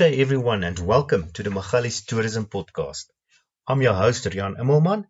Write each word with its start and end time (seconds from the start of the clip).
day, 0.00 0.18
everyone, 0.22 0.64
and 0.64 0.78
welcome 0.78 1.30
to 1.32 1.42
the 1.42 1.50
Magalies 1.50 2.06
Tourism 2.06 2.46
Podcast. 2.46 3.04
I'm 3.68 3.82
your 3.82 3.92
host, 3.92 4.24
Rian 4.24 4.56
Immelman, 4.56 5.04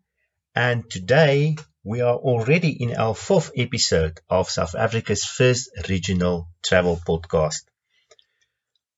and 0.53 0.83
today 0.91 1.55
we 1.81 2.01
are 2.01 2.17
already 2.17 2.83
in 2.83 2.97
our 2.97 3.15
fourth 3.15 3.51
episode 3.55 4.19
of 4.29 4.49
South 4.49 4.75
Africa's 4.75 5.23
first 5.23 5.69
regional 5.87 6.49
travel 6.61 6.99
podcast. 7.07 7.61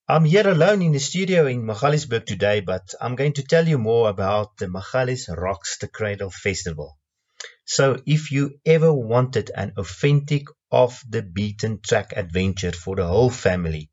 I'm 0.09 0.25
here 0.25 0.49
alone 0.49 0.81
in 0.81 0.93
the 0.93 0.99
studio 0.99 1.45
in 1.45 1.61
Magaliesburg 1.61 2.25
today, 2.25 2.61
but 2.61 2.95
I'm 2.99 3.16
going 3.16 3.33
to 3.33 3.44
tell 3.44 3.67
you 3.67 3.77
more 3.77 4.09
about 4.09 4.57
the 4.57 4.69
Magalies 4.69 5.30
Rocks 5.30 5.77
the 5.77 5.88
Cradle 5.88 6.31
Festival. 6.31 6.97
So, 7.66 8.02
if 8.07 8.31
you 8.31 8.59
ever 8.66 8.91
wanted 8.91 9.52
an 9.55 9.73
authentic, 9.77 10.47
off 10.71 11.03
the 11.07 11.21
beaten 11.21 11.81
track 11.81 12.13
adventure 12.16 12.71
for 12.71 12.95
the 12.95 13.05
whole 13.05 13.30
family, 13.30 13.91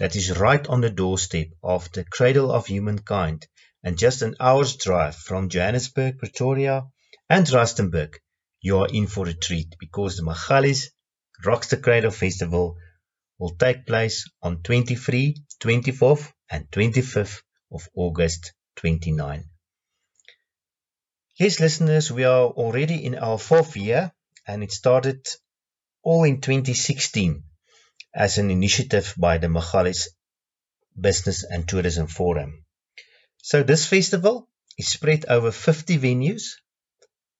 that 0.00 0.16
is 0.16 0.38
right 0.38 0.66
on 0.68 0.80
the 0.80 0.88
doorstep 0.88 1.48
of 1.62 1.92
the 1.92 2.04
cradle 2.04 2.50
of 2.50 2.66
humankind 2.66 3.46
and 3.82 3.98
just 3.98 4.22
an 4.22 4.34
hour's 4.40 4.76
drive 4.76 5.14
from 5.14 5.50
Johannesburg, 5.50 6.18
Pretoria, 6.18 6.86
and 7.28 7.46
Rustenburg, 7.46 8.14
you 8.62 8.78
are 8.78 8.88
in 8.88 9.06
for 9.06 9.28
a 9.28 9.34
treat 9.34 9.76
because 9.78 10.16
the 10.16 10.22
Magalies 10.22 10.90
Rocks 11.44 11.68
the 11.68 11.76
Cradle 11.76 12.10
Festival 12.10 12.78
will 13.38 13.54
take 13.56 13.86
place 13.86 14.26
on 14.42 14.62
23, 14.62 15.36
24th, 15.60 16.32
and 16.50 16.70
25th 16.70 17.42
of 17.70 17.86
August 17.94 18.54
29. 18.76 19.44
Yes, 21.38 21.60
listeners, 21.60 22.10
we 22.10 22.24
are 22.24 22.46
already 22.46 23.04
in 23.04 23.16
our 23.16 23.38
fourth 23.38 23.76
year 23.76 24.12
and 24.46 24.62
it 24.62 24.72
started 24.72 25.26
all 26.02 26.24
in 26.24 26.40
2016 26.40 27.44
as 28.14 28.38
an 28.38 28.50
initiative 28.50 29.14
by 29.16 29.38
the 29.38 29.48
Magalies 29.48 30.08
Business 30.98 31.44
and 31.44 31.68
Tourism 31.68 32.06
Forum. 32.06 32.64
So 33.38 33.62
this 33.62 33.86
festival 33.86 34.48
is 34.76 34.88
spread 34.88 35.26
over 35.26 35.52
50 35.52 35.98
venues 35.98 36.42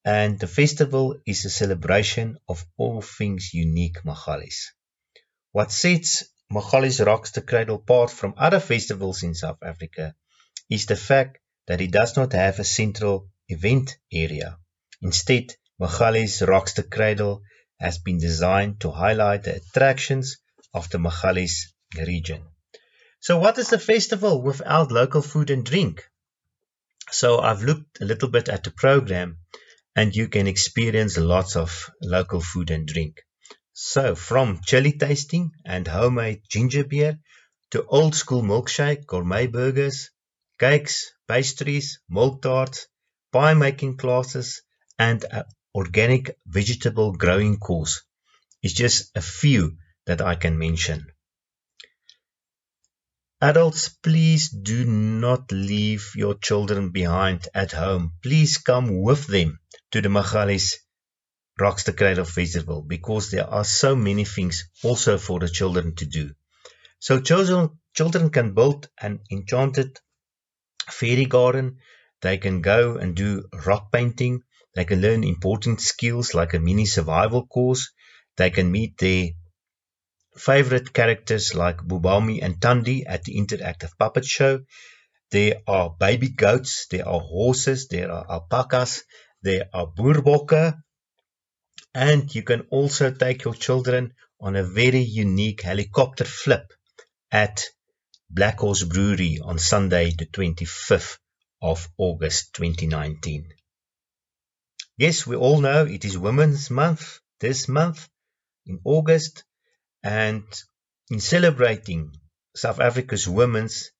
and 0.05 0.39
the 0.39 0.47
festival 0.47 1.21
is 1.27 1.45
a 1.45 1.51
celebration 1.51 2.39
of 2.49 2.65
all 2.77 3.03
things 3.03 3.53
unique 3.53 4.05
Magalies. 4.05 4.73
What 5.53 5.73
sets 5.73 6.25
Magalies 6.51 7.05
Rocks 7.05 7.33
the 7.33 7.43
Cradle 7.43 7.77
apart 7.77 8.11
from 8.11 8.35
other 8.37 8.61
festivals 8.61 9.23
in 9.23 9.35
South 9.35 9.59
Africa 9.63 10.15
is 10.69 10.87
the 10.87 10.97
fact 10.97 11.39
that 11.67 11.81
it 11.81 11.91
does 11.91 12.17
not 12.17 12.33
have 12.33 12.59
a 12.59 12.65
central 12.65 13.29
event 13.49 13.99
area. 14.13 14.59
Instead, 15.03 15.55
Magalies 15.79 16.43
Rocks 16.43 16.75
the 16.75 16.83
Cradle 16.83 17.43
has 17.79 17.99
been 17.99 18.19
designed 18.19 18.81
to 18.81 18.91
highlight 18.91 19.45
the 19.45 19.57
attractions 19.57 20.39
of 20.73 20.91
the 20.91 20.99
Magalies 20.99 21.73
region. 21.97 22.43
So 23.21 23.39
what 23.39 23.59
is 23.59 23.69
the 23.71 23.79
festival 23.79 24.43
without 24.43 24.93
local 24.93 25.23
food 25.23 25.51
and 25.51 25.65
drink? 25.65 26.05
So 27.11 27.41
I've 27.41 27.63
looked 27.63 28.01
a 28.01 28.05
little 28.05 28.29
bit 28.29 28.49
at 28.49 28.65
the 28.65 28.71
program 28.71 29.39
and 29.97 30.15
you 30.15 30.29
can 30.29 30.47
experience 30.47 31.19
lots 31.19 31.57
of 31.57 31.91
local 32.01 32.41
food 32.41 32.71
and 32.71 32.87
drink. 32.87 33.23
So 33.73 34.15
from 34.15 34.61
chili 34.65 34.93
tasting 34.93 35.51
and 35.65 35.87
homemade 35.87 36.43
ginger 36.49 36.85
beer 36.85 37.19
to 37.73 37.85
old 37.85 38.15
school 38.15 38.43
milkshake, 38.43 39.07
gourmet 39.07 39.47
burgers, 39.47 40.11
cakes, 40.59 41.13
pastries, 41.27 42.01
milk 42.09 42.43
tarts, 42.43 42.87
pie 43.33 43.55
making 43.55 43.97
classes 43.97 44.63
and 44.99 45.25
an 45.31 45.45
organic 45.75 46.37
vegetable 46.47 47.13
growing 47.13 47.59
course 47.59 48.03
is 48.63 48.75
just 48.75 49.11
a 49.17 49.23
few 49.23 49.77
that 50.11 50.21
I 50.21 50.35
can 50.35 50.59
mention. 50.59 51.07
Adults, 53.41 53.89
please 53.89 54.49
do 54.49 54.85
not 54.85 55.53
leave 55.53 56.11
your 56.17 56.35
children 56.35 56.91
behind 56.91 57.47
at 57.55 57.71
home. 57.71 58.15
Please 58.21 58.59
come 58.59 59.03
with 59.03 59.29
them 59.29 59.61
to 59.93 60.01
the 60.01 60.09
Magalies 60.09 60.81
Rocks 61.61 61.85
the 61.85 61.93
Cradle 61.93 62.25
Festival 62.25 62.83
because 62.83 63.31
there 63.31 63.49
are 63.49 63.63
so 63.63 63.95
many 63.95 64.25
things 64.25 64.69
also 64.83 65.17
for 65.17 65.39
the 65.39 65.49
children 65.49 65.95
to 65.95 66.07
do. 66.07 66.33
So 66.99 67.21
children, 67.21 67.79
children 67.95 68.31
can 68.31 68.53
build 68.53 68.89
an 69.01 69.21
enchanted 69.31 70.01
fairy 70.91 71.27
garden. 71.27 71.79
They 72.21 72.39
can 72.39 72.63
go 72.63 72.97
and 72.97 73.15
do 73.15 73.45
rock 73.65 73.93
painting. 73.93 74.43
They 74.75 74.85
can 74.85 75.01
learn 75.01 75.23
important 75.23 75.81
skills 75.81 76.35
like 76.35 76.55
a 76.55 76.59
mini 76.59 76.87
survival 76.87 77.47
course. 77.47 77.93
They 78.37 78.51
can 78.51 78.73
meet 78.73 78.99
their 78.99 79.29
favorite 80.41 80.93
characters 80.93 81.55
like 81.55 81.79
Bubami 81.79 82.43
and 82.43 82.61
Tundi 82.61 83.05
at 83.07 83.25
the 83.25 83.37
Interactive 83.37 83.97
Puppet 83.99 84.25
Show. 84.25 84.65
There 85.31 85.61
are 85.67 85.91
baby 85.91 86.31
goats, 86.31 86.87
there 86.91 87.07
are 87.07 87.21
horses, 87.21 87.89
there 87.89 88.11
are 88.11 88.27
alpacas, 88.29 89.05
there 89.43 89.69
are 89.73 89.87
boerbokke, 89.87 90.83
and 91.95 92.35
you 92.35 92.43
can 92.43 92.63
also 92.71 93.11
take 93.11 93.45
your 93.45 93.55
children 93.55 94.15
on 94.41 94.57
a 94.57 94.65
very 94.65 95.01
unique 95.01 95.63
helicopter 95.63 96.25
flip 96.25 96.73
at 97.31 97.65
Black 98.31 98.61
Horse 98.61 98.85
Brewery 98.85 99.41
on 99.43 99.59
Sunday, 99.59 100.11
the 100.11 100.27
25th 100.27 101.19
of 101.61 101.89
August 101.99 102.55
2019. 102.55 103.53
Yes, 104.97 105.27
we 105.27 105.37
all 105.37 105.61
know 105.61 105.85
it 105.85 106.05
is 106.05 106.17
Women's 106.17 106.71
Month 106.71 107.21
this 107.41 107.69
month 107.69 108.09
in 108.67 108.81
August, 108.85 109.45
and 110.03 110.45
in 111.11 111.21
celebrating 111.21 112.13
South 112.55 112.81
Africa's 112.81 113.29
women's, 113.29 113.91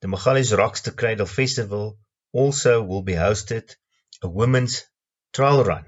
the 0.00 0.08
Magalies 0.08 0.56
Rocks 0.56 0.82
the 0.82 0.92
Cradle 0.92 1.26
Festival 1.26 1.98
also 2.32 2.82
will 2.82 3.02
be 3.02 3.14
hosted 3.14 3.74
a 4.22 4.28
women's 4.28 4.84
trail 5.32 5.64
run. 5.64 5.84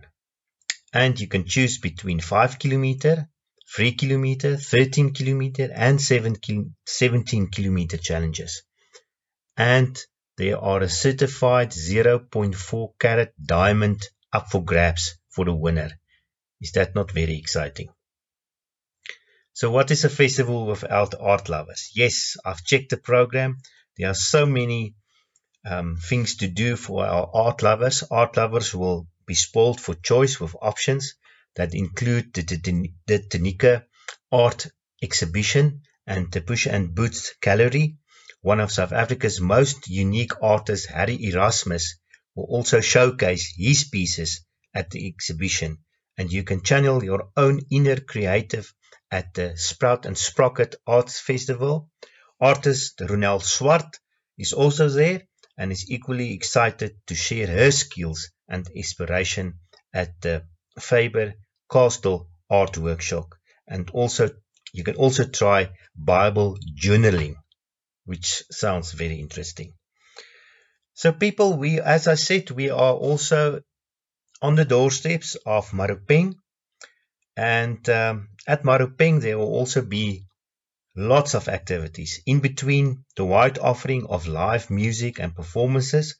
And 0.92 1.18
you 1.20 1.28
can 1.28 1.44
choose 1.46 1.78
between 1.78 2.20
5 2.20 2.58
kilometer, 2.58 3.28
3 3.74 3.92
kilometer, 3.92 4.56
13 4.56 5.12
kilometer, 5.12 5.70
and 5.72 6.00
17 6.00 7.48
kilometer 7.50 7.96
challenges. 7.98 8.62
And 9.56 9.98
there 10.36 10.58
are 10.58 10.80
a 10.80 10.88
certified 10.88 11.70
0.4 11.70 12.98
carat 12.98 13.34
diamond 13.42 14.02
up 14.32 14.50
for 14.50 14.64
grabs 14.64 15.18
for 15.30 15.44
the 15.44 15.54
winner. 15.54 15.90
Is 16.60 16.72
that 16.72 16.94
not 16.94 17.10
very 17.10 17.36
exciting? 17.38 17.88
So 19.58 19.72
what 19.72 19.90
is 19.90 20.04
a 20.04 20.08
festival 20.08 20.66
without 20.66 21.16
art 21.20 21.48
lovers? 21.48 21.90
Yes, 21.92 22.36
I've 22.44 22.62
checked 22.62 22.90
the 22.90 22.96
program. 22.96 23.56
There 23.96 24.08
are 24.08 24.14
so 24.14 24.46
many 24.46 24.94
um, 25.66 25.96
things 25.96 26.36
to 26.36 26.46
do 26.46 26.76
for 26.76 27.04
our 27.04 27.28
art 27.34 27.64
lovers. 27.64 28.04
Art 28.08 28.36
lovers 28.36 28.72
will 28.72 29.08
be 29.26 29.34
spoiled 29.34 29.80
for 29.80 29.96
choice 29.96 30.38
with 30.38 30.54
options 30.62 31.16
that 31.56 31.74
include 31.74 32.32
the, 32.34 32.42
the, 33.08 33.18
the 33.30 33.84
art 34.30 34.68
exhibition 35.02 35.82
and 36.06 36.30
the 36.30 36.40
Push 36.40 36.66
and 36.66 36.94
Boots 36.94 37.34
gallery. 37.42 37.96
One 38.42 38.60
of 38.60 38.70
South 38.70 38.92
Africa's 38.92 39.40
most 39.40 39.88
unique 39.88 40.40
artists, 40.40 40.86
Harry 40.86 41.18
Erasmus, 41.20 41.98
will 42.36 42.44
also 42.44 42.80
showcase 42.80 43.54
his 43.56 43.82
pieces 43.82 44.46
at 44.72 44.90
the 44.90 45.08
exhibition 45.08 45.78
and 46.16 46.32
you 46.32 46.44
can 46.44 46.62
channel 46.62 47.02
your 47.02 47.30
own 47.36 47.60
inner 47.72 47.98
creative 47.98 48.72
at 49.10 49.34
the 49.34 49.56
Sprout 49.56 50.06
and 50.06 50.16
Sprocket 50.16 50.76
Arts 50.86 51.20
Festival. 51.20 51.90
Artist 52.40 52.98
Ronel 52.98 53.42
Swart 53.42 53.98
is 54.36 54.52
also 54.52 54.88
there 54.88 55.22
and 55.56 55.72
is 55.72 55.90
equally 55.90 56.34
excited 56.34 56.96
to 57.06 57.14
share 57.14 57.46
her 57.46 57.70
skills 57.70 58.30
and 58.48 58.68
inspiration 58.74 59.58
at 59.92 60.20
the 60.20 60.44
Faber 60.78 61.34
Castle 61.70 62.30
Art 62.48 62.78
Workshop. 62.78 63.34
And 63.66 63.90
also, 63.90 64.30
you 64.72 64.84
can 64.84 64.96
also 64.96 65.24
try 65.24 65.70
Bible 65.96 66.58
journaling, 66.80 67.34
which 68.04 68.44
sounds 68.50 68.92
very 68.92 69.16
interesting. 69.16 69.74
So 70.94 71.12
people, 71.12 71.56
we, 71.56 71.80
as 71.80 72.08
I 72.08 72.14
said, 72.14 72.50
we 72.50 72.70
are 72.70 72.94
also 72.94 73.60
on 74.40 74.54
the 74.54 74.64
doorsteps 74.64 75.36
of 75.46 75.70
Maropeng 75.70 76.34
and 77.38 77.88
um, 77.88 78.30
at 78.48 78.64
Maropeng, 78.64 79.20
there 79.20 79.38
will 79.38 79.54
also 79.60 79.80
be 79.80 80.26
lots 80.96 81.34
of 81.34 81.46
activities. 81.46 82.20
In 82.26 82.40
between 82.40 83.04
the 83.14 83.24
wide 83.24 83.60
offering 83.60 84.06
of 84.06 84.26
live 84.26 84.70
music 84.70 85.20
and 85.20 85.36
performances, 85.36 86.16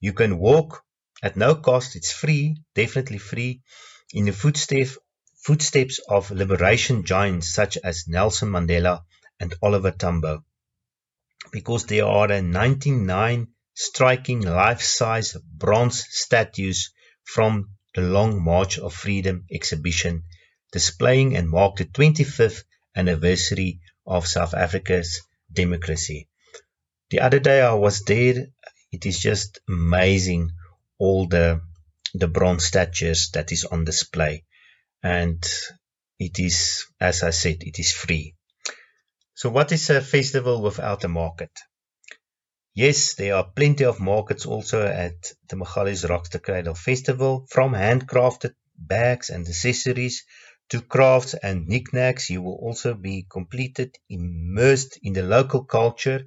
you 0.00 0.14
can 0.14 0.38
walk 0.38 0.82
at 1.22 1.36
no 1.36 1.56
cost. 1.56 1.94
It's 1.94 2.10
free, 2.10 2.56
definitely 2.74 3.18
free, 3.18 3.60
in 4.14 4.24
the 4.24 4.32
footsteps, 4.32 4.96
footsteps 5.44 6.00
of 6.08 6.30
liberation 6.30 7.04
giants 7.04 7.52
such 7.52 7.76
as 7.76 8.08
Nelson 8.08 8.48
Mandela 8.48 9.02
and 9.38 9.52
Oliver 9.60 9.90
Tambo. 9.90 10.42
Because 11.52 11.84
there 11.84 12.06
are 12.06 12.40
99 12.40 13.48
striking 13.74 14.40
life-size 14.40 15.36
bronze 15.54 16.06
statues 16.08 16.94
from 17.24 17.72
the 17.94 18.00
Long 18.00 18.42
March 18.42 18.78
of 18.78 18.94
Freedom 18.94 19.44
exhibition 19.52 20.24
displaying 20.72 21.36
and 21.36 21.48
mark 21.48 21.76
the 21.76 21.84
25th 21.84 22.64
anniversary 22.96 23.80
of 24.06 24.26
South 24.26 24.54
Africa's 24.54 25.22
democracy. 25.52 26.28
The 27.10 27.20
other 27.20 27.38
day 27.38 27.60
I 27.60 27.74
was 27.74 28.02
there. 28.04 28.46
It 28.90 29.06
is 29.06 29.18
just 29.18 29.60
amazing 29.68 30.50
all 30.98 31.26
the 31.26 31.60
the 32.14 32.28
bronze 32.28 32.64
statues 32.66 33.30
that 33.32 33.52
is 33.52 33.64
on 33.64 33.84
display, 33.84 34.44
and 35.02 35.42
it 36.18 36.38
is, 36.38 36.86
as 37.00 37.22
I 37.22 37.30
said, 37.30 37.62
it 37.62 37.78
is 37.78 37.92
free. 37.92 38.34
So, 39.34 39.48
what 39.50 39.72
is 39.72 39.88
a 39.88 40.00
festival 40.00 40.60
without 40.62 41.04
a 41.04 41.08
market? 41.08 41.50
Yes, 42.74 43.14
there 43.14 43.34
are 43.36 43.50
plenty 43.56 43.84
of 43.84 44.00
markets 44.00 44.46
also 44.46 44.86
at 44.86 45.32
the 45.48 45.56
Magalies 45.56 46.02
the 46.02 46.38
Cradle 46.38 46.74
Festival, 46.74 47.46
from 47.50 47.72
handcrafted 47.72 48.54
bags 48.78 49.30
and 49.30 49.46
accessories 49.46 50.24
to 50.72 50.80
crafts 50.80 51.34
and 51.34 51.68
knickknacks. 51.68 52.30
You 52.30 52.40
will 52.40 52.54
also 52.54 52.94
be 52.94 53.26
completed 53.28 53.98
immersed 54.08 54.98
in 55.02 55.12
the 55.12 55.22
local 55.22 55.64
culture 55.64 56.26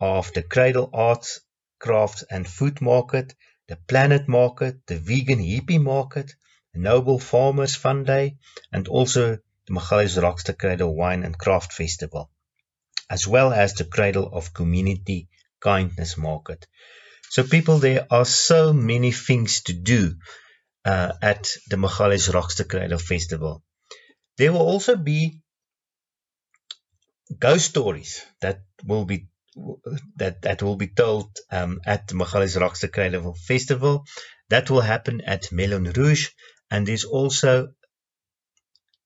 of 0.00 0.32
the 0.32 0.42
cradle 0.42 0.88
arts, 0.94 1.42
crafts 1.78 2.24
and 2.30 2.48
food 2.48 2.80
market, 2.80 3.34
the 3.68 3.76
planet 3.76 4.26
market, 4.26 4.86
the 4.86 4.96
vegan 4.96 5.38
hippie 5.38 5.78
market, 5.78 6.32
the 6.72 6.80
noble 6.80 7.18
farmers 7.18 7.74
fun 7.74 8.04
day, 8.04 8.36
and 8.72 8.88
also 8.88 9.36
the 9.66 9.74
Magalies 9.74 10.16
Rockster 10.16 10.56
Cradle 10.58 10.96
Wine 10.96 11.22
and 11.22 11.36
Craft 11.36 11.74
Festival, 11.74 12.30
as 13.10 13.28
well 13.28 13.52
as 13.52 13.74
the 13.74 13.84
Cradle 13.84 14.30
of 14.32 14.54
Community 14.54 15.28
kindness 15.60 16.16
market. 16.16 16.66
So 17.28 17.42
people, 17.42 17.80
there 17.80 18.06
are 18.10 18.24
so 18.24 18.72
many 18.72 19.12
things 19.12 19.62
to 19.64 19.74
do 19.74 20.14
uh, 20.86 21.12
at 21.20 21.50
the 21.68 21.76
Magalies 21.76 22.28
Rockster 22.28 22.66
Cradle 22.66 22.98
Festival. 22.98 23.62
There 24.36 24.52
will 24.52 24.60
also 24.60 24.96
be 24.96 25.40
ghost 27.38 27.66
stories 27.66 28.24
that 28.40 28.62
will 28.84 29.04
be 29.04 29.28
that 30.16 30.42
that 30.42 30.62
will 30.62 30.76
be 30.76 30.88
told 30.88 31.30
um, 31.50 31.80
at 31.86 32.08
the 32.08 32.14
Magalies 32.14 32.56
Rockster 32.56 32.92
Cradle 32.92 33.34
Festival. 33.34 34.04
That 34.50 34.70
will 34.70 34.80
happen 34.80 35.20
at 35.20 35.52
Melon 35.52 35.84
Rouge, 35.84 36.28
and 36.70 36.86
there's 36.86 37.04
also 37.04 37.68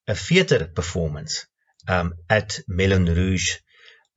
a 0.07 0.15
theatre 0.15 0.67
performance 0.75 1.47
um, 1.87 2.15
at 2.29 2.61
Melon 2.67 3.05
Rouge 3.05 3.57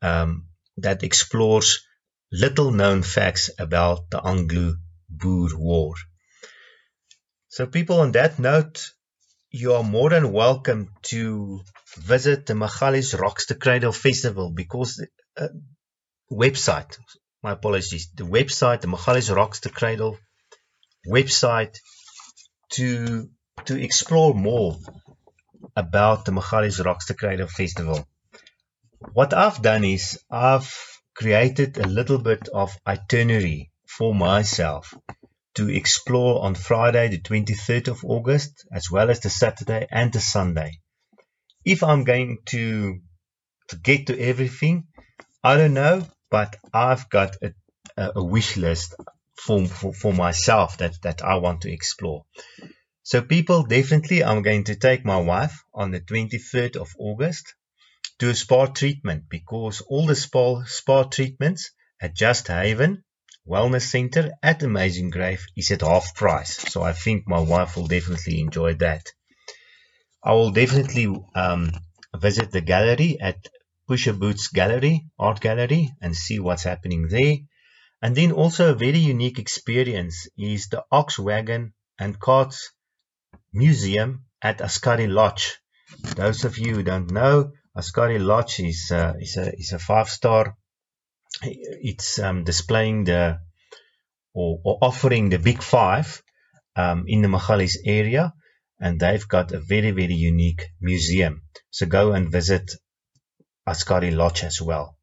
um, 0.01 0.47
that 0.77 1.03
explores 1.03 1.85
little 2.31 2.71
known 2.71 3.03
facts 3.03 3.49
about 3.59 4.09
the 4.09 4.25
Anglo-Boer 4.25 5.49
War. 5.57 5.95
So 7.49 7.67
people 7.67 7.99
on 7.99 8.13
that 8.13 8.39
note, 8.39 8.89
you 9.51 9.73
are 9.73 9.83
more 9.83 10.09
than 10.09 10.31
welcome 10.31 10.89
to 11.01 11.59
visit 11.97 12.45
the 12.45 12.53
Magalies 12.55 13.13
Rockster 13.13 13.59
Cradle 13.59 13.91
Festival 13.91 14.49
because 14.49 14.95
the 14.95 15.07
uh, 15.43 15.49
website, 16.31 16.97
my 17.43 17.51
apologies, 17.51 18.09
the 18.15 18.23
website, 18.23 18.79
the 18.79 18.87
Magalies 18.87 19.29
Rockster 19.29 19.71
Cradle 19.71 20.17
website 21.05 21.75
to 22.69 23.29
to 23.65 23.81
explore 23.81 24.33
more 24.33 24.77
about 25.75 26.23
the 26.23 26.31
Magalies 26.31 26.79
Rockster 26.79 27.17
Cradle 27.17 27.47
Festival. 27.47 28.07
What 29.11 29.33
I've 29.33 29.61
done 29.61 29.83
is 29.83 30.17
I've 30.31 30.73
created 31.13 31.77
a 31.77 31.87
little 31.87 32.19
bit 32.19 32.47
of 32.47 32.77
itinerary 32.87 33.71
for 33.85 34.15
myself 34.15 34.93
to 35.55 35.69
explore 35.69 36.43
on 36.43 36.55
Friday, 36.55 37.09
the 37.09 37.19
23rd 37.19 37.89
of 37.89 38.05
August, 38.05 38.65
as 38.71 38.89
well 38.89 39.09
as 39.09 39.19
the 39.19 39.29
Saturday 39.29 39.87
and 39.91 40.13
the 40.13 40.19
Sunday. 40.19 40.79
If 41.65 41.83
I'm 41.83 42.03
going 42.03 42.37
to, 42.47 42.99
to 43.69 43.75
get 43.75 44.07
to 44.07 44.19
everything, 44.19 44.87
I 45.43 45.57
don't 45.57 45.73
know, 45.73 46.07
but 46.29 46.55
I've 46.73 47.09
got 47.09 47.35
a, 47.41 47.53
a 48.15 48.23
wish 48.23 48.57
list 48.57 48.95
for, 49.35 49.65
for, 49.65 49.93
for 49.93 50.13
myself 50.13 50.77
that, 50.77 51.01
that 51.01 51.21
I 51.23 51.35
want 51.35 51.61
to 51.61 51.71
explore. 51.71 52.23
So 53.03 53.21
people, 53.21 53.63
definitely 53.63 54.23
I'm 54.23 54.43
going 54.43 54.65
to 54.65 54.75
take 54.75 55.03
my 55.03 55.17
wife 55.17 55.63
on 55.73 55.91
the 55.91 55.99
23rd 55.99 56.77
of 56.77 56.89
August 56.97 57.53
to 58.19 58.29
a 58.29 58.35
spa 58.35 58.67
treatment 58.67 59.23
because 59.29 59.81
all 59.81 60.05
the 60.05 60.15
spa, 60.15 60.63
spa 60.65 61.03
treatments 61.03 61.71
at 61.99 62.15
Just 62.15 62.47
Haven 62.47 63.03
Wellness 63.47 63.89
Center 63.89 64.31
at 64.43 64.63
Amazing 64.63 65.09
Grave 65.09 65.45
is 65.57 65.71
at 65.71 65.81
half 65.81 66.13
price. 66.15 66.57
So 66.71 66.83
I 66.83 66.93
think 66.93 67.27
my 67.27 67.39
wife 67.39 67.75
will 67.75 67.87
definitely 67.87 68.39
enjoy 68.39 68.75
that. 68.75 69.07
I 70.23 70.33
will 70.33 70.51
definitely 70.51 71.07
um, 71.33 71.71
visit 72.15 72.51
the 72.51 72.61
gallery 72.61 73.19
at 73.19 73.47
Pusher 73.87 74.13
Boots 74.13 74.49
Gallery, 74.49 75.07
Art 75.17 75.41
Gallery, 75.41 75.91
and 76.01 76.15
see 76.15 76.39
what's 76.39 76.63
happening 76.63 77.07
there. 77.09 77.37
And 78.01 78.15
then 78.15 78.31
also 78.31 78.71
a 78.71 78.75
very 78.75 78.99
unique 78.99 79.39
experience 79.39 80.27
is 80.37 80.67
the 80.67 80.83
Ox 80.91 81.19
Wagon 81.19 81.73
and 81.99 82.19
Carts 82.19 82.71
Museum 83.53 84.25
at 84.41 84.61
Askari 84.61 85.07
Lodge. 85.07 85.57
Those 86.15 86.45
of 86.45 86.57
you 86.57 86.75
who 86.75 86.83
don't 86.83 87.11
know, 87.11 87.51
Askari 87.75 88.19
Lodge 88.19 88.59
is, 88.59 88.91
uh, 88.91 89.13
is 89.19 89.37
a, 89.37 89.51
is 89.57 89.73
a 89.73 89.79
five-star. 89.79 90.55
It's 91.43 92.19
um, 92.19 92.43
displaying 92.43 93.05
the 93.05 93.39
or, 94.33 94.59
or, 94.63 94.77
offering 94.81 95.29
the 95.29 95.39
big 95.39 95.61
five 95.61 96.21
um, 96.75 97.05
in 97.07 97.21
the 97.21 97.27
Magalies 97.27 97.77
area, 97.85 98.33
and 98.79 98.99
they've 98.99 99.27
got 99.27 99.51
a 99.51 99.59
very 99.59 99.91
very 99.91 100.13
unique 100.13 100.69
museum. 100.79 101.43
So 101.69 101.85
go 101.85 102.13
and 102.13 102.31
visit 102.31 102.71
Askari 103.65 104.11
Lodge 104.11 104.43
as 104.43 104.61
well. 104.61 104.97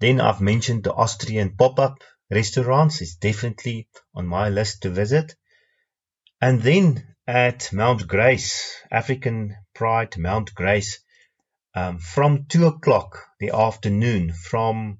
Then 0.00 0.20
I've 0.20 0.40
mentioned 0.40 0.84
the 0.84 0.92
Austrian 0.92 1.56
pop-up 1.56 1.98
restaurants. 2.30 3.00
It's 3.00 3.16
definitely 3.16 3.88
on 4.14 4.26
my 4.26 4.48
list 4.48 4.82
to 4.82 4.90
visit. 4.90 5.36
And 6.40 6.60
then 6.60 7.14
at 7.26 7.72
Mount 7.72 8.08
Grace, 8.08 8.76
African 8.90 9.56
Pride 9.74 10.18
Mount 10.18 10.54
Grace, 10.54 10.98
um, 11.74 11.98
from 11.98 12.46
two 12.48 12.66
o'clock 12.66 13.24
the 13.38 13.50
afternoon 13.50 14.32
from 14.32 14.98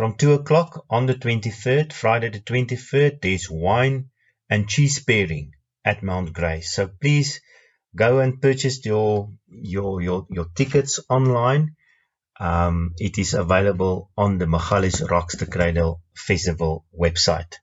from 0.00 0.14
two 0.14 0.32
o'clock 0.32 0.86
on 0.88 1.04
the 1.04 1.14
23rd, 1.14 1.92
Friday 1.92 2.30
the 2.30 2.40
23rd, 2.40 3.20
there's 3.20 3.50
wine 3.50 4.08
and 4.48 4.66
cheese 4.66 4.98
pairing 5.04 5.52
at 5.84 6.02
Mount 6.02 6.32
Grace. 6.32 6.72
So 6.72 6.88
please 6.88 7.42
go 7.94 8.20
and 8.20 8.40
purchase 8.40 8.82
your 8.86 9.30
your 9.46 10.00
your, 10.00 10.26
your 10.30 10.46
tickets 10.54 11.00
online. 11.10 11.76
Um, 12.40 12.94
it 12.96 13.18
is 13.18 13.34
available 13.34 14.10
on 14.16 14.38
the 14.38 14.46
Magalies 14.46 15.02
Rocks 15.02 15.36
the 15.36 15.44
Cradle 15.44 16.00
Festival 16.16 16.86
website. 16.98 17.56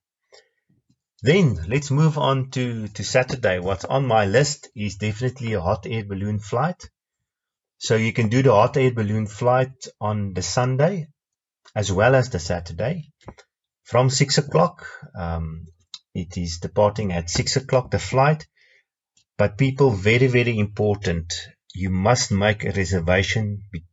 Then 1.24 1.66
let's 1.68 1.90
move 1.90 2.20
on 2.20 2.52
to, 2.52 2.88
to 2.88 3.04
Saturday. 3.04 3.58
What's 3.58 3.86
on 3.86 4.06
my 4.06 4.26
list 4.26 4.70
is 4.76 4.98
definitely 4.98 5.54
a 5.54 5.62
hot 5.62 5.88
air 5.88 6.06
balloon 6.06 6.38
flight. 6.38 6.88
So 7.80 7.96
you 7.96 8.14
can 8.14 8.30
do 8.30 8.44
the 8.44 8.54
hot 8.54 8.78
air 8.78 8.92
balloon 8.92 9.26
flight 9.26 9.88
on 10.00 10.36
the 10.36 10.44
Sunday 10.44 11.08
as 11.78 11.92
well 11.92 12.16
as 12.16 12.32
the 12.32 12.40
Saturday 12.40 13.12
from 13.84 14.10
6 14.10 14.40
o'clock. 14.40 14.88
Um, 15.16 15.68
it 16.16 16.36
is 16.36 16.58
departing 16.58 17.14
at 17.14 17.30
6 17.30 17.56
o'clock, 17.58 17.92
the 17.92 18.00
flight. 18.00 18.48
But 19.38 19.60
people, 19.60 19.92
very, 19.92 20.26
very 20.26 20.58
important. 20.58 21.32
You 21.76 21.92
must 21.92 22.32
make 22.32 22.64
a 22.64 22.72
reservation 22.72 23.62
be 23.72 23.84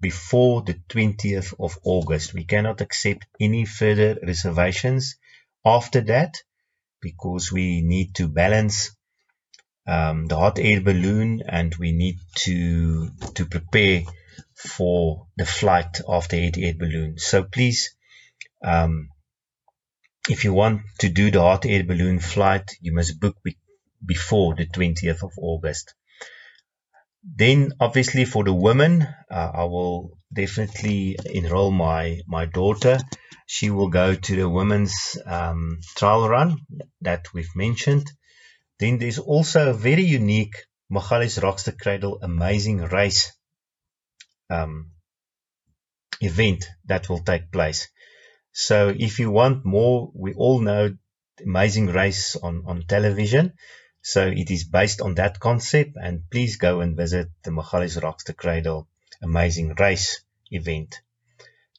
before 0.00 0.62
the 0.62 0.74
20th 0.74 1.54
of 1.58 1.76
August. 1.82 2.34
We 2.34 2.44
cannot 2.44 2.80
accept 2.80 3.26
any 3.40 3.64
further 3.64 4.16
reservations 4.22 5.16
after 5.64 6.02
that 6.02 6.34
because 7.00 7.50
we 7.50 7.80
need 7.80 8.14
to 8.16 8.28
balance 8.28 8.94
um, 9.88 10.26
the 10.26 10.36
hot 10.36 10.58
air 10.58 10.80
balloon 10.80 11.42
and 11.48 11.74
we 11.74 11.90
need 11.92 12.18
to 12.44 13.08
to 13.34 13.46
prepare 13.46 14.02
for 14.54 15.26
the 15.36 15.46
flight 15.46 16.00
of 16.06 16.28
the 16.28 16.44
hot 16.44 16.58
air 16.58 16.74
balloon. 16.78 17.18
So 17.18 17.44
please, 17.44 17.94
um, 18.62 19.08
if 20.28 20.44
you 20.44 20.52
want 20.52 20.82
to 21.00 21.08
do 21.08 21.30
the 21.30 21.40
hot 21.40 21.66
air 21.66 21.84
balloon 21.84 22.18
flight, 22.18 22.70
you 22.80 22.94
must 22.94 23.20
book 23.20 23.36
be 23.44 23.56
before 24.04 24.54
the 24.54 24.66
20th 24.66 25.22
of 25.22 25.32
August. 25.38 25.94
Then, 27.22 27.72
obviously, 27.80 28.26
for 28.26 28.44
the 28.44 28.52
women, 28.52 29.02
uh, 29.30 29.50
I 29.54 29.64
will 29.64 30.18
definitely 30.32 31.16
enroll 31.24 31.70
my 31.70 32.20
my 32.26 32.44
daughter 32.44 32.98
she 33.46 33.70
will 33.70 33.88
go 33.88 34.14
to 34.14 34.36
the 34.36 34.48
women's 34.48 35.18
um, 35.26 35.80
trial 35.96 36.28
run 36.28 36.58
that 37.02 37.32
we've 37.34 37.54
mentioned. 37.54 38.10
Then 38.78 38.98
there's 38.98 39.18
also 39.18 39.70
a 39.70 39.74
very 39.74 40.04
unique 40.04 40.56
Magalies 40.90 41.42
Rocks 41.42 41.64
the 41.64 41.72
Cradle 41.72 42.18
Amazing 42.22 42.78
Race 42.78 43.32
um, 44.50 44.90
event 46.20 46.66
that 46.86 47.08
will 47.08 47.20
take 47.20 47.50
place. 47.50 47.88
So 48.52 48.94
if 48.96 49.18
you 49.18 49.30
want 49.30 49.64
more, 49.64 50.10
we 50.14 50.32
all 50.34 50.60
know 50.60 50.96
Amazing 51.42 51.88
Race 51.88 52.36
on, 52.36 52.62
on 52.66 52.84
television. 52.86 53.54
So 54.02 54.28
it 54.28 54.50
is 54.50 54.64
based 54.64 55.00
on 55.00 55.14
that 55.14 55.40
concept 55.40 55.96
and 56.00 56.22
please 56.30 56.56
go 56.56 56.80
and 56.80 56.96
visit 56.96 57.28
the 57.42 57.50
Magalies 57.50 57.94
the 58.26 58.34
Cradle 58.34 58.86
Amazing 59.22 59.74
Race 59.74 60.22
event. 60.50 61.00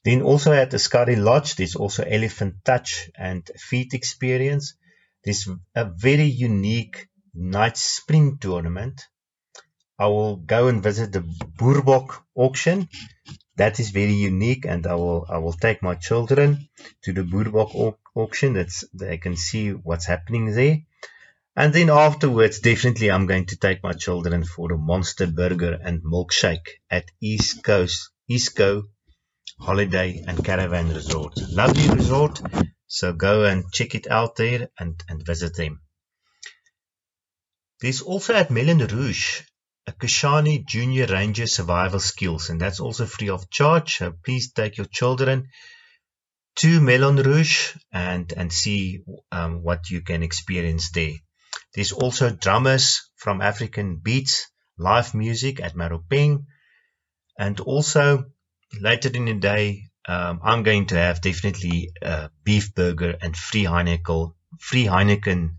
Then 0.04 0.22
also 0.22 0.52
at 0.52 0.70
the 0.70 0.76
Askari 0.76 1.16
Lodge, 1.16 1.56
there's 1.56 1.76
also 1.76 2.02
elephant 2.02 2.64
touch 2.64 3.10
and 3.16 3.48
feet 3.56 3.94
experience. 3.94 4.74
There's 5.24 5.48
a 5.74 5.84
very 5.84 6.24
unique 6.26 7.08
night 7.34 7.76
spring 7.76 8.38
tournament. 8.38 9.06
I 9.98 10.06
will 10.06 10.36
go 10.36 10.68
and 10.68 10.82
visit 10.82 11.12
the 11.12 11.20
Boerbok 11.20 12.22
auction. 12.34 12.88
That 13.56 13.80
is 13.80 13.90
very 13.90 14.12
unique, 14.12 14.66
and 14.66 14.86
I 14.86 14.94
will 14.94 15.26
I 15.28 15.38
will 15.38 15.54
take 15.54 15.82
my 15.82 15.94
children 15.94 16.68
to 17.04 17.12
the 17.12 17.22
Boerbok 17.22 17.74
au- 17.74 17.98
auction. 18.14 18.52
That's 18.54 18.84
they 18.92 19.18
can 19.18 19.36
see 19.36 19.70
what's 19.70 20.06
happening 20.06 20.54
there. 20.54 20.82
And 21.56 21.72
then 21.72 21.88
afterwards, 21.90 22.60
definitely 22.60 23.10
I'm 23.10 23.26
going 23.26 23.46
to 23.46 23.56
take 23.56 23.82
my 23.82 23.92
children 23.94 24.44
for 24.44 24.72
a 24.72 24.78
monster 24.78 25.26
burger 25.26 25.78
and 25.82 26.02
milkshake 26.02 26.68
at 26.90 27.10
East 27.20 27.64
Coast 27.64 28.10
East 28.28 28.54
Coast 28.56 28.88
Holiday 29.60 30.24
and 30.26 30.44
Caravan 30.44 30.88
Resort. 30.94 31.34
Lovely 31.50 31.88
resort. 31.94 32.40
So 32.86 33.12
go 33.12 33.44
and 33.44 33.70
check 33.72 33.94
it 33.94 34.06
out 34.10 34.36
there 34.36 34.68
and, 34.78 35.02
and 35.08 35.24
visit 35.26 35.56
them. 35.56 35.80
There's 37.80 38.02
also 38.02 38.34
at 38.34 38.50
Melon 38.50 38.86
Rouge 38.86 39.42
a 39.86 39.92
Kashani 39.92 40.66
Junior 40.66 41.06
Ranger 41.06 41.46
Survival 41.46 42.00
Skills, 42.00 42.50
and 42.50 42.60
that's 42.60 42.80
also 42.80 43.06
free 43.06 43.28
of 43.30 43.48
charge. 43.50 43.98
So 43.98 44.12
please 44.24 44.52
take 44.52 44.76
your 44.78 44.86
children 44.86 45.48
to 46.56 46.80
Melon 46.80 47.16
Rouge 47.16 47.76
and, 47.92 48.32
and 48.32 48.52
see 48.52 49.04
um, 49.30 49.62
what 49.62 49.90
you 49.90 50.00
can 50.00 50.22
experience 50.22 50.90
there. 50.90 51.12
There's 51.74 51.92
also 51.92 52.30
drummers 52.30 53.10
from 53.16 53.40
African 53.40 53.96
Beats, 53.96 54.48
live 54.78 55.14
music 55.14 55.60
at 55.60 55.74
Maropeng, 55.74 56.46
and 57.38 57.60
also 57.60 58.24
later 58.80 59.10
in 59.12 59.26
the 59.26 59.34
day, 59.34 59.84
um, 60.08 60.40
I'm 60.42 60.62
going 60.62 60.86
to 60.86 60.96
have 60.96 61.20
definitely 61.20 61.90
a 62.00 62.30
beef 62.44 62.74
burger 62.74 63.16
and 63.20 63.36
free 63.36 63.64
Heineken, 63.64 64.32
free 64.58 64.84
Heineken 64.86 65.56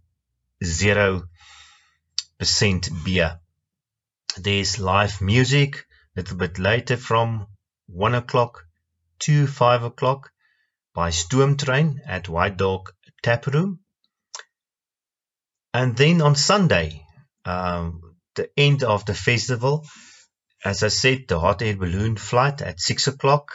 zero 0.64 1.24
percent 2.40 2.90
beer. 3.06 3.40
There's 4.38 4.80
live 4.80 5.22
music 5.22 5.86
a 6.16 6.22
little 6.22 6.38
bit 6.38 6.60
later 6.60 6.98
from 6.98 7.48
one 7.88 8.16
o'clock 8.16 8.64
to 9.20 9.48
five 9.48 9.84
o'clock 9.84 10.32
by 10.94 11.10
Stoomtrain 11.10 12.00
at 12.06 12.30
White 12.30 12.58
Dog 12.58 12.92
Tap 13.24 13.48
Room. 13.48 13.80
And 15.74 15.96
then 15.96 16.22
on 16.22 16.36
Sunday, 16.36 17.06
um, 17.46 18.16
the 18.36 18.50
end 18.58 18.84
of 18.84 19.06
the 19.06 19.14
festival, 19.14 19.86
as 20.64 20.84
I 20.84 20.90
said, 20.90 21.26
the 21.28 21.40
hot 21.40 21.62
air 21.62 21.76
balloon 21.76 22.18
flight 22.18 22.62
at 22.62 22.80
six 22.80 23.08
o'clock. 23.08 23.52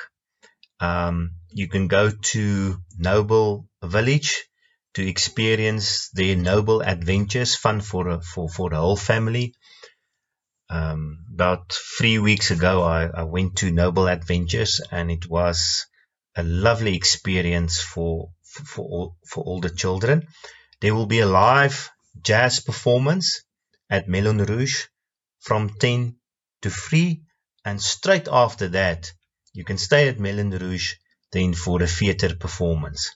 Um, 0.81 1.37
you 1.51 1.69
can 1.69 1.89
go 1.89 2.11
to 2.11 2.77
Noble 2.99 3.69
Village 3.83 4.45
to 4.95 5.07
experience 5.07 6.11
their 6.11 6.37
Noble 6.37 6.83
Adventures, 6.83 7.55
fun 7.57 7.81
for 7.81 8.21
for 8.21 8.49
for 8.49 8.71
the 8.71 8.77
whole 8.77 8.97
family. 8.97 9.55
Um, 10.73 11.26
about 11.35 11.73
three 11.99 12.19
weeks 12.19 12.50
ago, 12.50 12.83
I, 12.83 13.05
I 13.05 13.23
went 13.25 13.57
to 13.57 13.71
Noble 13.71 14.09
Adventures, 14.09 14.81
and 14.91 15.11
it 15.11 15.29
was 15.29 15.87
a 16.35 16.43
lovely 16.43 16.97
experience 16.97 17.79
for 17.81 18.31
for, 18.52 18.85
all, 18.85 19.17
for 19.26 19.45
all 19.45 19.61
the 19.61 19.71
children. 19.71 20.29
There 20.81 20.95
will 20.95 21.07
be 21.07 21.21
a 21.21 21.26
live 21.26 21.91
jazz 22.23 22.61
performance 22.61 23.43
at 23.88 24.09
Melon 24.09 24.38
Rouge 24.38 24.87
from 25.41 25.71
10 25.71 26.17
to 26.62 26.71
3 26.71 27.23
and 27.64 27.81
straight 27.81 28.29
after 28.31 28.69
that 28.69 29.12
you 29.52 29.64
can 29.64 29.79
stay 29.79 30.09
at 30.09 30.21
Melon 30.21 30.50
Rouge 30.50 30.95
then 31.33 31.55
for 31.55 31.83
a 31.83 31.87
theatre 31.87 32.35
performance. 32.37 33.14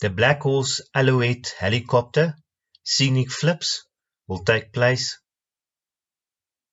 The 0.00 0.10
Black 0.10 0.42
Horse 0.42 0.80
Alouette 0.94 1.54
helicopter 1.58 2.36
scenic 2.82 3.30
flips 3.30 3.86
will 4.26 4.44
take 4.44 4.72
place 4.72 5.18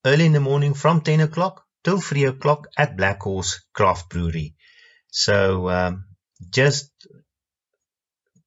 early 0.04 0.26
in 0.26 0.32
the 0.32 0.40
morning 0.40 0.74
from 0.74 1.00
10 1.00 1.20
o'clock 1.20 1.64
till 1.82 2.00
3 2.00 2.24
o'clock 2.24 2.68
at 2.76 2.96
Black 2.96 3.22
Horse 3.22 3.64
Craft 3.72 4.10
Brewery. 4.10 4.54
So 5.10 5.68
um, 5.68 6.04
just 6.50 6.90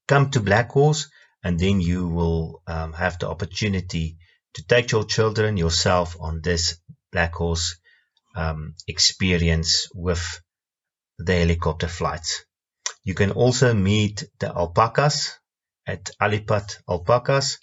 come 0.08 0.30
to 0.32 0.40
Black 0.40 0.72
Horse 0.72 1.10
and 1.44 1.60
then 1.60 1.82
you 1.82 2.08
will 2.08 2.62
um, 2.68 2.94
have 2.94 3.20
the 3.20 3.30
opportunity 3.30 4.18
to 4.54 4.66
take 4.66 4.92
your 4.92 5.04
children 5.04 5.58
yourself 5.58 6.16
on 6.20 6.42
this 6.42 6.80
Black 7.12 7.34
Horse 7.36 7.78
um, 8.36 8.76
experience 8.88 9.88
with 9.94 10.42
the 11.18 11.34
helicopter 11.34 11.88
flights. 11.88 12.46
You 13.04 13.14
can 13.14 13.32
also 13.32 13.74
meet 13.74 14.24
the 14.40 14.48
alpacas 14.48 15.40
at 15.88 16.12
Alipat 16.22 16.78
Alpacas. 16.90 17.58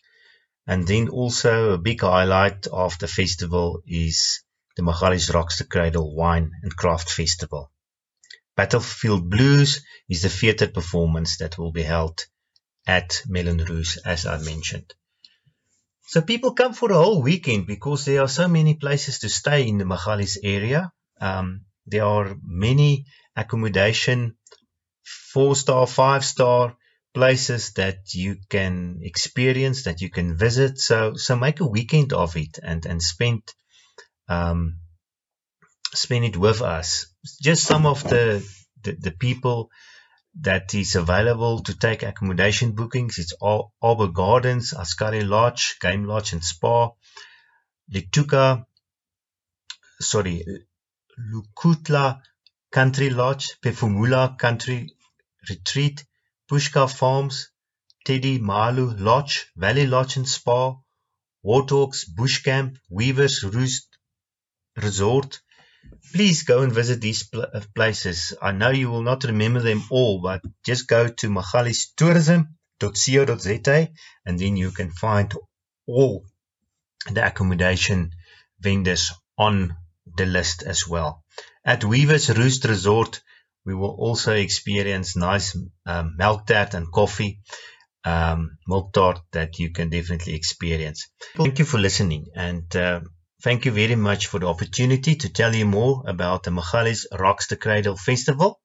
And 0.66 0.86
then 0.86 1.08
also 1.08 1.72
a 1.72 1.78
big 1.78 2.00
highlight 2.00 2.66
of 2.66 2.98
the 2.98 3.08
festival 3.08 3.82
is 3.86 4.42
the 4.76 4.82
Magalies 4.82 5.32
Rocks 5.32 5.58
the 5.58 5.64
Cradle 5.64 6.14
Wine 6.14 6.52
and 6.62 6.74
Craft 6.74 7.10
Festival. 7.10 7.70
Battlefield 8.56 9.28
Blues 9.28 9.84
is 10.08 10.22
the 10.22 10.28
theatre 10.28 10.68
performance 10.68 11.38
that 11.38 11.58
will 11.58 11.72
be 11.72 11.82
held 11.82 12.26
at 12.86 13.22
Melon 13.26 13.58
Rouge, 13.58 13.98
as 14.04 14.26
I 14.26 14.38
mentioned. 14.38 14.94
So 16.06 16.22
people 16.22 16.54
come 16.54 16.74
for 16.74 16.88
the 16.88 16.94
whole 16.94 17.22
weekend 17.22 17.66
because 17.66 18.04
there 18.04 18.22
are 18.22 18.28
so 18.28 18.46
many 18.46 18.74
places 18.74 19.20
to 19.20 19.28
stay 19.28 19.66
in 19.66 19.78
the 19.78 19.84
Magalies 19.84 20.38
area. 20.42 20.92
Um, 21.20 21.62
there 21.86 22.04
are 22.04 22.36
many 22.42 23.06
accommodation, 23.36 24.36
four 25.02 25.56
star, 25.56 25.86
five 25.86 26.24
star 26.24 26.76
places 27.14 27.72
that 27.74 28.12
you 28.14 28.36
can 28.50 29.00
experience, 29.02 29.84
that 29.84 30.00
you 30.00 30.10
can 30.10 30.36
visit. 30.36 30.78
So, 30.78 31.14
so 31.14 31.36
make 31.36 31.60
a 31.60 31.66
weekend 31.66 32.12
of 32.12 32.36
it 32.36 32.58
and, 32.62 32.84
and 32.84 33.00
spend, 33.00 33.42
um, 34.28 34.78
spend 35.94 36.24
it 36.24 36.36
with 36.36 36.60
us. 36.60 37.06
Just 37.40 37.64
some 37.64 37.86
of 37.86 38.02
the, 38.02 38.44
the, 38.82 38.92
the 38.92 39.10
people 39.12 39.70
that 40.40 40.74
is 40.74 40.96
available 40.96 41.60
to 41.60 41.78
take 41.78 42.02
accommodation 42.02 42.72
bookings. 42.72 43.18
It's 43.18 43.32
Arbor 43.40 44.08
Gardens, 44.08 44.72
Askari 44.72 45.22
Lodge, 45.22 45.76
Game 45.80 46.04
Lodge 46.04 46.32
and 46.32 46.42
Spa, 46.42 46.90
Letuka, 47.92 48.64
sorry, 50.00 50.44
Lukutla 51.32 52.20
Country 52.72 53.10
Lodge, 53.10 53.60
Pefumula 53.60 54.36
Country 54.36 54.90
Retreat, 55.48 56.04
Pushka 56.50 56.88
Farms, 56.88 57.48
Teddy 58.04 58.38
Malu 58.38 58.94
Lodge, 58.96 59.46
Valley 59.56 59.86
Lodge 59.86 60.16
and 60.16 60.28
Spa, 60.28 60.76
Warthawks 61.42 62.04
Bush 62.04 62.42
Camp, 62.42 62.78
Weavers 62.90 63.42
Roost 63.42 63.88
Resort, 64.76 65.40
please 66.12 66.42
go 66.42 66.62
and 66.62 66.72
visit 66.72 67.00
these 67.00 67.32
uh, 67.34 67.60
places. 67.74 68.34
I 68.40 68.52
know 68.52 68.70
you 68.70 68.88
will 68.90 69.02
not 69.02 69.24
remember 69.24 69.60
them 69.60 69.82
all, 69.90 70.20
but 70.20 70.42
just 70.64 70.86
go 70.88 71.08
to 71.08 71.28
magaliestourism.co.za 71.28 73.88
and 74.26 74.38
then 74.38 74.56
you 74.56 74.70
can 74.70 74.90
find 74.90 75.34
all 75.86 76.24
the 77.10 77.26
accommodation 77.26 78.12
vendors 78.60 79.12
on 79.36 79.76
the 80.16 80.24
list 80.26 80.62
as 80.62 80.86
well. 80.88 81.24
At 81.64 81.84
Weaver's 81.84 82.30
Roost 82.30 82.64
Resort, 82.64 83.20
we 83.64 83.74
will 83.74 83.96
also 83.98 84.34
experience 84.34 85.16
nice 85.16 85.56
um, 85.86 86.14
milk 86.16 86.46
tart 86.46 86.74
and 86.74 86.90
coffee, 86.92 87.40
um, 88.04 88.58
milk 88.66 88.92
tart 88.92 89.20
that 89.32 89.58
you 89.58 89.72
can 89.72 89.90
definitely 89.90 90.34
experience. 90.34 91.08
Thank 91.36 91.58
you 91.58 91.64
for 91.64 91.78
listening 91.78 92.26
and 92.34 92.74
uh, 92.76 93.00
Thank 93.44 93.64
you 93.66 93.72
very 93.72 93.94
much 93.94 94.26
for 94.28 94.38
the 94.38 94.48
opportunity 94.48 95.16
to 95.16 95.28
tell 95.28 95.54
you 95.54 95.66
more 95.66 96.02
about 96.06 96.44
the 96.44 96.50
Magalies 96.50 97.04
Rocks 97.12 97.46
the 97.46 97.58
Cradle 97.58 97.94
Festival. 97.94 98.58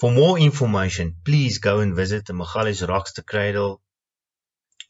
For 0.00 0.10
more 0.10 0.38
information, 0.38 1.16
please 1.26 1.58
go 1.58 1.80
and 1.80 1.94
visit 1.94 2.24
the 2.24 2.32
Magalies 2.32 2.88
Rocks 2.88 3.12
the 3.12 3.22
Cradle 3.22 3.82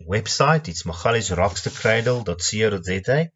website. 0.09 0.69
It's 0.69 0.85
magaliesrocksthecradle.co.za. 0.85 3.31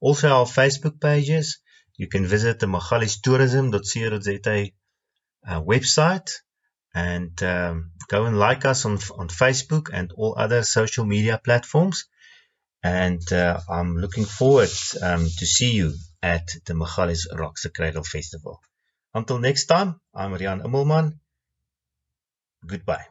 Also 0.00 0.28
our 0.28 0.44
Facebook 0.44 1.00
pages. 1.00 1.60
You 1.96 2.08
can 2.08 2.26
visit 2.26 2.60
the 2.60 2.66
magaliestourism.co.za 2.66 4.50
uh, 4.50 4.66
website 5.46 6.30
and 6.94 7.42
um, 7.42 7.92
go 8.08 8.26
and 8.26 8.38
like 8.38 8.64
us 8.64 8.84
on, 8.84 8.94
on 9.16 9.28
Facebook 9.28 9.88
and 9.92 10.12
all 10.16 10.34
other 10.36 10.62
social 10.62 11.04
media 11.04 11.40
platforms 11.42 12.06
and 12.82 13.32
uh, 13.32 13.60
I'm 13.68 13.96
looking 13.96 14.24
forward 14.24 14.70
um, 15.00 15.24
to 15.24 15.46
see 15.46 15.72
you 15.72 15.94
at 16.22 16.48
the 16.66 16.74
Magalies 16.74 17.26
Rocks 17.32 17.62
the 17.62 17.70
Cradle 17.70 18.02
Festival. 18.02 18.60
Until 19.14 19.38
next 19.38 19.66
time, 19.66 20.00
I'm 20.14 20.32
Rian 20.32 20.62
Immelman. 20.62 21.18
Goodbye. 22.66 23.06